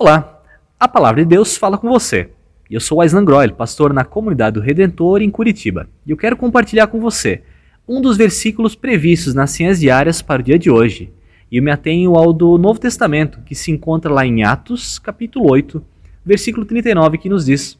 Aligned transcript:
Olá, 0.00 0.44
a 0.78 0.86
palavra 0.86 1.24
de 1.24 1.28
Deus 1.28 1.56
fala 1.56 1.76
com 1.76 1.88
você. 1.88 2.30
Eu 2.70 2.78
sou 2.78 3.00
Aislan 3.00 3.24
Groil, 3.24 3.52
pastor 3.52 3.92
na 3.92 4.04
comunidade 4.04 4.54
do 4.54 4.60
Redentor 4.60 5.20
em 5.22 5.28
Curitiba, 5.28 5.88
e 6.06 6.12
eu 6.12 6.16
quero 6.16 6.36
compartilhar 6.36 6.86
com 6.86 7.00
você 7.00 7.42
um 7.88 8.00
dos 8.00 8.16
versículos 8.16 8.76
previstos 8.76 9.34
nas 9.34 9.50
ciências 9.50 9.80
diárias 9.80 10.22
para 10.22 10.40
o 10.40 10.44
dia 10.44 10.56
de 10.56 10.70
hoje. 10.70 11.12
E 11.50 11.56
eu 11.56 11.64
me 11.64 11.72
atenho 11.72 12.14
ao 12.14 12.32
do 12.32 12.56
Novo 12.56 12.78
Testamento, 12.78 13.40
que 13.44 13.56
se 13.56 13.72
encontra 13.72 14.12
lá 14.12 14.24
em 14.24 14.44
Atos, 14.44 15.00
capítulo 15.00 15.50
8, 15.50 15.84
versículo 16.24 16.64
39, 16.64 17.18
que 17.18 17.28
nos 17.28 17.46
diz: 17.46 17.76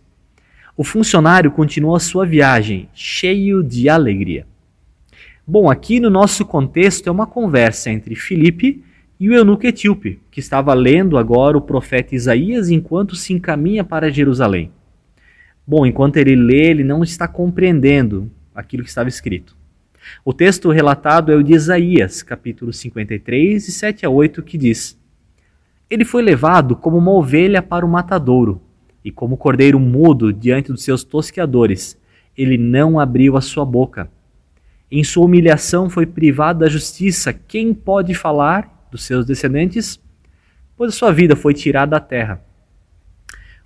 O 0.77 0.82
funcionário 0.82 1.53
continua 1.53 1.98
a 1.98 2.00
sua 2.00 2.27
viagem, 2.27 2.89
cheio 2.93 3.62
de 3.62 3.89
alegria. 3.89 4.45
Bom, 5.46 5.71
aqui 5.71 6.00
no 6.00 6.11
nosso 6.11 6.45
contexto 6.45 7.07
é 7.07 7.12
uma 7.12 7.29
conversa 7.29 7.92
entre 7.92 8.16
Filipe 8.16 8.82
e 9.20 9.28
o 9.28 9.34
eunuco 9.34 9.66
etíope, 9.66 10.20
que 10.30 10.38
estava 10.38 10.72
lendo 10.74 11.18
agora 11.18 11.58
o 11.58 11.60
profeta 11.60 12.14
Isaías 12.14 12.70
enquanto 12.70 13.16
se 13.16 13.32
encaminha 13.32 13.82
para 13.82 14.10
Jerusalém. 14.10 14.70
Bom, 15.66 15.84
enquanto 15.84 16.16
ele 16.16 16.36
lê, 16.36 16.70
ele 16.70 16.84
não 16.84 17.02
está 17.02 17.27
compreendendo 17.27 18.30
aquilo 18.54 18.82
que 18.82 18.88
estava 18.88 19.08
escrito. 19.08 19.56
O 20.24 20.32
texto 20.32 20.70
relatado 20.70 21.32
é 21.32 21.36
o 21.36 21.42
de 21.42 21.52
Isaías, 21.52 22.22
capítulo 22.22 22.72
53, 22.72 23.68
e 23.68 23.72
7 23.72 24.06
a 24.06 24.10
8, 24.10 24.42
que 24.42 24.56
diz: 24.56 24.98
Ele 25.91 26.05
foi 26.05 26.22
levado 26.22 26.77
como 26.77 26.96
uma 26.96 27.10
ovelha 27.10 27.60
para 27.60 27.84
o 27.84 27.88
matadouro, 27.88 28.62
e 29.05 29.10
como 29.10 29.36
cordeiro 29.36 29.78
mudo 29.78 30.32
diante 30.32 30.72
dos 30.72 30.82
seus 30.82 31.05
tosqueadores, 31.05 31.98
ele 32.36 32.56
não 32.56 32.98
abriu 33.00 33.36
a 33.36 33.41
sua 33.41 33.64
boca. 33.64 34.10
Em 34.91 35.05
sua 35.05 35.27
humilhação 35.27 35.91
foi 35.91 36.06
privado 36.06 36.60
da 36.60 36.69
justiça. 36.69 37.32
Quem 37.32 37.74
pode 37.74 38.14
falar? 38.14 38.77
Dos 38.91 39.05
seus 39.05 39.24
descendentes, 39.27 40.00
pois 40.77 40.94
a 40.94 40.97
sua 40.97 41.12
vida 41.12 41.34
foi 41.34 41.55
tirada 41.55 41.92
da 41.92 42.00
terra. 42.00 42.42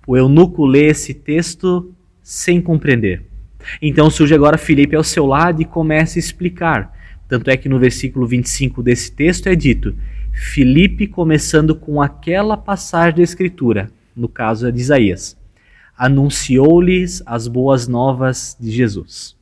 O 0.05 0.17
eunuco 0.17 0.65
lê 0.65 0.87
esse 0.87 1.13
texto 1.13 1.93
sem 2.21 2.61
compreender. 2.61 3.25
Então 3.81 4.09
surge 4.09 4.33
agora 4.33 4.57
Filipe 4.57 4.95
ao 4.95 5.03
seu 5.03 5.25
lado 5.25 5.61
e 5.61 5.65
começa 5.65 6.17
a 6.17 6.21
explicar. 6.21 6.97
Tanto 7.27 7.49
é 7.49 7.57
que 7.57 7.69
no 7.69 7.79
versículo 7.79 8.27
25 8.27 8.83
desse 8.83 9.11
texto 9.11 9.47
é 9.47 9.55
dito: 9.55 9.95
Filipe, 10.31 11.07
começando 11.07 11.75
com 11.75 12.01
aquela 12.01 12.57
passagem 12.57 13.17
da 13.17 13.23
Escritura, 13.23 13.89
no 14.15 14.27
caso 14.27 14.67
é 14.67 14.71
de 14.71 14.81
Isaías, 14.81 15.37
anunciou-lhes 15.97 17.23
as 17.25 17.47
boas 17.47 17.87
novas 17.87 18.57
de 18.59 18.71
Jesus. 18.71 19.35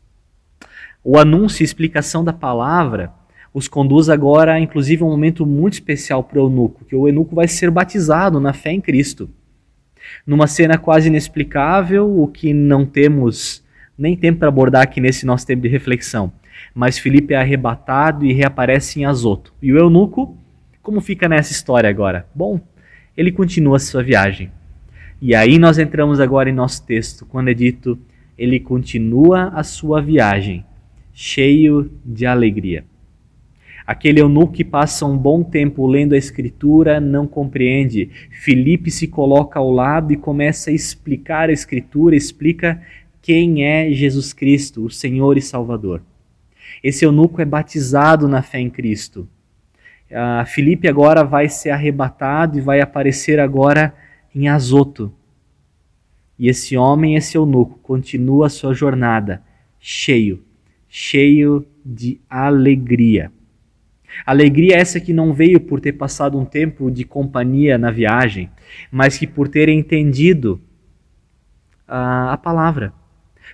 O 1.03 1.17
anúncio 1.17 1.63
e 1.63 1.65
explicação 1.65 2.23
da 2.23 2.33
palavra 2.33 3.11
os 3.53 3.67
conduz 3.67 4.09
agora, 4.09 4.59
inclusive, 4.59 5.03
a 5.03 5.05
um 5.05 5.09
momento 5.09 5.45
muito 5.45 5.73
especial 5.73 6.23
para 6.23 6.39
o 6.39 6.45
eunuco, 6.45 6.85
que 6.85 6.95
o 6.95 7.07
eunuco 7.07 7.35
vai 7.35 7.47
ser 7.47 7.69
batizado 7.69 8.39
na 8.39 8.53
fé 8.53 8.71
em 8.71 8.79
Cristo. 8.79 9.29
Numa 10.25 10.47
cena 10.47 10.77
quase 10.77 11.07
inexplicável, 11.09 12.21
o 12.21 12.27
que 12.27 12.53
não 12.53 12.85
temos 12.85 13.63
nem 13.97 14.15
tempo 14.15 14.39
para 14.39 14.47
abordar 14.47 14.81
aqui 14.81 15.01
nesse 15.01 15.25
nosso 15.25 15.45
tempo 15.45 15.61
de 15.63 15.67
reflexão. 15.67 16.31
Mas 16.73 16.97
Felipe 16.97 17.33
é 17.33 17.37
arrebatado 17.37 18.25
e 18.25 18.33
reaparece 18.33 18.99
em 19.01 19.05
Azoto. 19.05 19.53
E 19.61 19.71
o 19.73 19.77
eunuco, 19.77 20.37
como 20.81 21.01
fica 21.01 21.27
nessa 21.27 21.51
história 21.51 21.89
agora? 21.89 22.25
Bom, 22.33 22.59
ele 23.15 23.31
continua 23.31 23.79
sua 23.79 24.01
viagem. 24.01 24.49
E 25.21 25.35
aí 25.35 25.59
nós 25.59 25.77
entramos 25.77 26.19
agora 26.19 26.49
em 26.49 26.53
nosso 26.53 26.85
texto, 26.85 27.25
quando 27.25 27.49
é 27.49 27.53
dito: 27.53 27.99
ele 28.37 28.59
continua 28.59 29.49
a 29.49 29.61
sua 29.63 30.01
viagem, 30.01 30.65
cheio 31.13 31.91
de 32.03 32.25
alegria. 32.25 32.85
Aquele 33.85 34.21
eunuco 34.21 34.53
que 34.53 34.63
passa 34.63 35.05
um 35.05 35.17
bom 35.17 35.43
tempo 35.43 35.87
lendo 35.87 36.13
a 36.13 36.17
Escritura 36.17 36.99
não 36.99 37.27
compreende. 37.27 38.09
Filipe 38.29 38.91
se 38.91 39.07
coloca 39.07 39.59
ao 39.59 39.71
lado 39.71 40.13
e 40.13 40.17
começa 40.17 40.69
a 40.69 40.73
explicar 40.73 41.49
a 41.49 41.53
Escritura, 41.53 42.15
explica 42.15 42.81
quem 43.21 43.63
é 43.65 43.91
Jesus 43.91 44.33
Cristo, 44.33 44.85
o 44.85 44.89
Senhor 44.89 45.37
e 45.37 45.41
Salvador. 45.41 46.01
Esse 46.83 47.05
eunuco 47.05 47.41
é 47.41 47.45
batizado 47.45 48.27
na 48.27 48.41
fé 48.41 48.59
em 48.59 48.69
Cristo. 48.69 49.27
Uh, 50.09 50.45
Filipe 50.45 50.87
agora 50.87 51.23
vai 51.23 51.47
ser 51.47 51.69
arrebatado 51.69 52.57
e 52.57 52.61
vai 52.61 52.81
aparecer 52.81 53.39
agora 53.39 53.93
em 54.33 54.47
Azoto. 54.47 55.13
E 56.37 56.49
esse 56.49 56.75
homem, 56.75 57.15
esse 57.15 57.37
eunuco, 57.37 57.79
continua 57.79 58.47
a 58.47 58.49
sua 58.49 58.73
jornada 58.73 59.43
cheio, 59.79 60.43
cheio 60.87 61.65
de 61.83 62.19
alegria. 62.29 63.31
Alegria 64.25 64.75
essa 64.77 64.99
que 64.99 65.13
não 65.13 65.33
veio 65.33 65.59
por 65.59 65.79
ter 65.79 65.93
passado 65.93 66.37
um 66.37 66.45
tempo 66.45 66.91
de 66.91 67.03
companhia 67.03 67.77
na 67.77 67.91
viagem, 67.91 68.49
mas 68.91 69.17
que 69.17 69.25
por 69.25 69.47
ter 69.47 69.69
entendido 69.69 70.61
a, 71.87 72.33
a 72.33 72.37
palavra, 72.37 72.93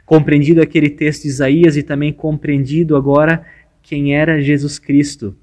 compreendido 0.06 0.62
aquele 0.62 0.90
texto 0.90 1.24
de 1.24 1.30
Isaías 1.30 1.78
e 1.78 1.84
também 1.84 2.12
compreendido 2.12 2.96
agora 2.96 3.46
quem 3.82 4.16
era 4.16 4.42
Jesus 4.42 4.78
Cristo. 4.78 5.36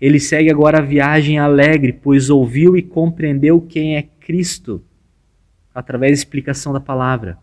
Ele 0.00 0.20
segue 0.20 0.50
agora 0.50 0.78
a 0.78 0.82
viagem 0.82 1.38
alegre, 1.38 1.92
pois 1.92 2.30
ouviu 2.30 2.76
e 2.76 2.82
compreendeu 2.82 3.60
quem 3.60 3.96
é 3.96 4.02
Cristo 4.02 4.82
através 5.74 6.12
da 6.12 6.18
explicação 6.18 6.72
da 6.72 6.80
palavra. 6.80 7.38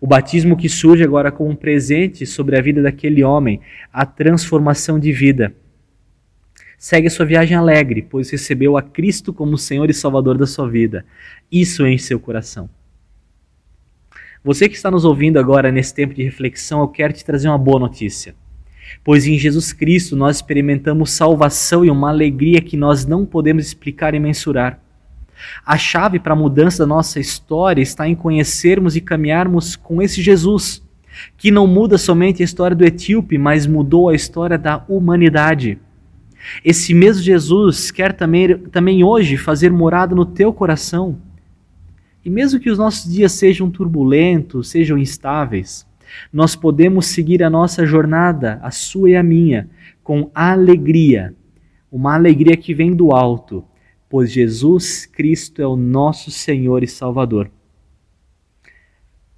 O 0.00 0.06
batismo 0.06 0.56
que 0.56 0.68
surge 0.68 1.04
agora 1.04 1.30
como 1.30 1.50
um 1.50 1.56
presente 1.56 2.24
sobre 2.24 2.58
a 2.58 2.62
vida 2.62 2.82
daquele 2.82 3.22
homem, 3.22 3.60
a 3.92 4.06
transformação 4.06 4.98
de 4.98 5.12
vida 5.12 5.54
segue 6.78 7.10
sua 7.10 7.26
viagem 7.26 7.56
alegre, 7.56 8.02
pois 8.02 8.30
recebeu 8.30 8.76
a 8.76 8.82
Cristo 8.82 9.32
como 9.32 9.58
Senhor 9.58 9.88
e 9.90 9.94
Salvador 9.94 10.38
da 10.38 10.46
sua 10.46 10.68
vida. 10.68 11.04
Isso 11.50 11.86
enche 11.86 12.04
seu 12.04 12.20
coração. 12.20 12.68
Você 14.42 14.68
que 14.68 14.76
está 14.76 14.90
nos 14.90 15.04
ouvindo 15.04 15.38
agora 15.38 15.72
nesse 15.72 15.94
tempo 15.94 16.12
de 16.12 16.22
reflexão, 16.22 16.80
eu 16.80 16.88
quero 16.88 17.14
te 17.14 17.24
trazer 17.24 17.48
uma 17.48 17.56
boa 17.56 17.80
notícia. 17.80 18.34
Pois 19.02 19.26
em 19.26 19.38
Jesus 19.38 19.72
Cristo 19.72 20.14
nós 20.14 20.36
experimentamos 20.36 21.12
salvação 21.12 21.84
e 21.84 21.90
uma 21.90 22.10
alegria 22.10 22.60
que 22.60 22.76
nós 22.76 23.06
não 23.06 23.24
podemos 23.24 23.66
explicar 23.66 24.14
e 24.14 24.20
mensurar. 24.20 24.78
A 25.64 25.76
chave 25.76 26.18
para 26.18 26.32
a 26.32 26.36
mudança 26.36 26.78
da 26.78 26.86
nossa 26.86 27.18
história 27.18 27.82
está 27.82 28.08
em 28.08 28.14
conhecermos 28.14 28.96
e 28.96 29.00
caminharmos 29.00 29.76
com 29.76 30.00
esse 30.00 30.22
Jesus, 30.22 30.82
que 31.36 31.50
não 31.50 31.66
muda 31.66 31.98
somente 31.98 32.42
a 32.42 32.44
história 32.44 32.76
do 32.76 32.84
etíope, 32.84 33.38
mas 33.38 33.66
mudou 33.66 34.08
a 34.08 34.14
história 34.14 34.58
da 34.58 34.84
humanidade. 34.88 35.78
Esse 36.64 36.94
mesmo 36.94 37.22
Jesus 37.22 37.90
quer 37.90 38.12
também, 38.12 38.58
também 38.58 39.02
hoje 39.02 39.36
fazer 39.36 39.70
morada 39.70 40.14
no 40.14 40.26
teu 40.26 40.52
coração. 40.52 41.18
E 42.24 42.30
mesmo 42.30 42.60
que 42.60 42.70
os 42.70 42.78
nossos 42.78 43.10
dias 43.10 43.32
sejam 43.32 43.70
turbulentos, 43.70 44.68
sejam 44.68 44.96
instáveis, 44.96 45.86
nós 46.32 46.54
podemos 46.54 47.06
seguir 47.06 47.42
a 47.42 47.50
nossa 47.50 47.84
jornada, 47.84 48.58
a 48.62 48.70
sua 48.70 49.10
e 49.10 49.16
a 49.16 49.22
minha, 49.22 49.68
com 50.02 50.30
alegria, 50.34 51.34
uma 51.90 52.14
alegria 52.14 52.56
que 52.56 52.74
vem 52.74 52.94
do 52.94 53.12
alto, 53.12 53.64
pois 54.08 54.30
Jesus 54.30 55.06
Cristo 55.06 55.60
é 55.60 55.66
o 55.66 55.76
nosso 55.76 56.30
Senhor 56.30 56.82
e 56.82 56.86
Salvador. 56.86 57.50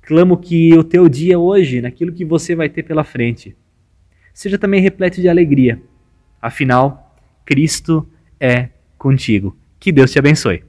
Clamo 0.03 0.37
que 0.37 0.73
o 0.75 0.85
teu 0.85 1.09
dia 1.09 1.39
hoje, 1.39 1.81
naquilo 1.81 2.13
que 2.13 2.25
você 2.25 2.55
vai 2.55 2.69
ter 2.69 2.85
pela 2.85 3.03
frente, 3.03 3.57
seja 4.33 4.59
também 4.59 4.81
repleto 4.81 5.21
de 5.21 5.29
alegria 5.29 5.81
Afinal, 6.41 7.17
Cristo 7.45 8.09
é 8.39 8.71
contigo. 8.99 9.57
Que 9.79 9.93
Deus 9.93 10.11
te 10.11 10.19
abençoe. 10.19 10.65